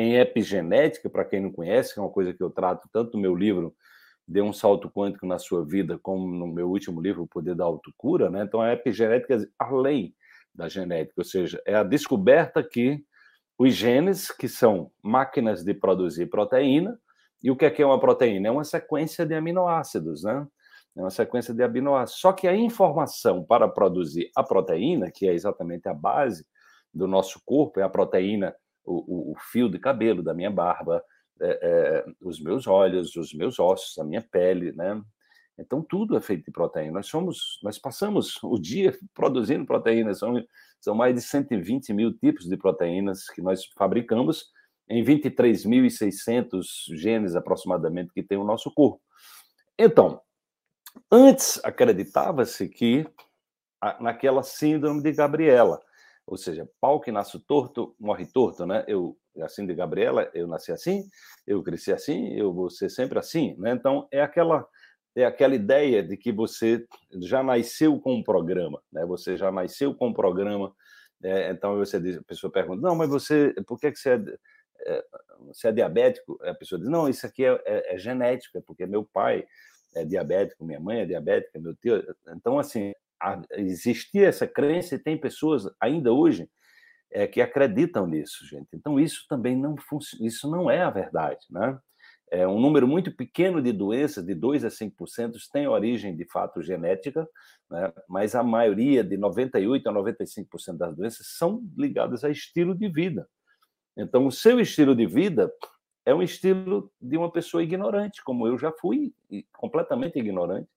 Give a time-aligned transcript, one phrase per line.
[0.00, 3.22] em epigenética, para quem não conhece, que é uma coisa que eu trato tanto no
[3.22, 3.74] meu livro
[4.30, 7.64] Dê um Salto Quântico na Sua Vida, como no meu último livro, O Poder da
[7.64, 8.30] Autocura.
[8.30, 8.44] Né?
[8.44, 10.14] Então, a epigenética além
[10.54, 13.02] da genética, ou seja, é a descoberta que
[13.58, 16.96] os genes, que são máquinas de produzir proteína,
[17.42, 18.46] e o que é, que é uma proteína?
[18.46, 20.46] É uma sequência de aminoácidos, né?
[20.96, 22.20] É uma sequência de aminoácidos.
[22.20, 26.46] Só que a informação para produzir a proteína, que é exatamente a base
[26.94, 31.02] do nosso corpo, é a proteína, o, o, fio de cabelo da minha barba,
[31.40, 35.00] é, é, os meus olhos, os meus ossos, a minha pele, né?
[35.58, 36.92] Então tudo é feito de proteína.
[36.92, 40.18] Nós somos, nós passamos o dia produzindo proteínas.
[40.18, 40.42] São,
[40.80, 44.46] são mais de 120 mil tipos de proteínas que nós fabricamos
[44.88, 49.00] em 23.600 genes aproximadamente que tem o nosso corpo.
[49.78, 50.20] Então,
[51.10, 53.06] antes acreditava-se que
[54.00, 55.80] naquela síndrome de Gabriela,
[56.30, 58.84] ou seja, pau que nasce torto, morre torto, né?
[58.86, 61.08] Eu, assim de Gabriela, eu nasci assim,
[61.44, 63.72] eu cresci assim, eu vou ser sempre assim, né?
[63.72, 64.64] Então, é aquela
[65.16, 66.86] é aquela ideia de que você
[67.20, 69.04] já nasceu com um programa, né?
[69.06, 70.72] Você já nasceu com um programa,
[71.20, 74.22] é, então você diz, a pessoa pergunta, não, mas você, por que, que você é,
[74.86, 75.04] é,
[75.48, 76.38] você é diabético?
[76.44, 79.44] A pessoa diz, não, isso aqui é, é, é genético, é porque meu pai
[79.96, 82.00] é diabético, minha mãe é diabética, meu tio.
[82.28, 82.92] Então, assim,
[83.52, 86.48] existia essa crença e tem pessoas ainda hoje
[87.10, 88.68] é, que acreditam nisso, gente.
[88.72, 91.78] Então isso também não funciona, isso não é a verdade, né?
[92.32, 96.62] É um número muito pequeno de doenças, de 2 a 5%, tem origem de fato
[96.62, 97.28] genética,
[97.68, 97.92] né?
[98.08, 103.28] mas a maioria, de 98 a 95% das doenças, são ligadas a estilo de vida.
[103.96, 105.52] Então, o seu estilo de vida
[106.06, 109.12] é um estilo de uma pessoa ignorante, como eu já fui
[109.52, 110.68] completamente ignorante.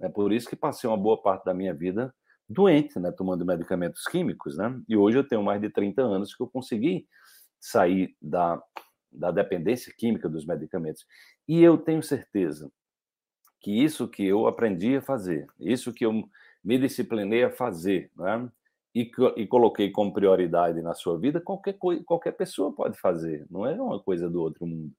[0.00, 2.14] É por isso que passei uma boa parte da minha vida
[2.48, 4.80] doente, né, tomando medicamentos químicos, né?
[4.88, 7.06] E hoje eu tenho mais de 30 anos que eu consegui
[7.60, 8.62] sair da,
[9.12, 11.04] da dependência química dos medicamentos.
[11.46, 12.70] E eu tenho certeza
[13.60, 16.12] que isso que eu aprendi a fazer, isso que eu
[16.64, 18.50] me disciplinei a fazer, né?
[18.94, 23.74] E, e coloquei como prioridade na sua vida, qualquer, qualquer pessoa pode fazer, não é
[23.80, 24.92] uma coisa do outro mundo.